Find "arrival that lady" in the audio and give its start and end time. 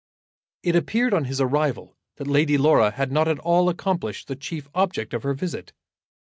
1.39-2.57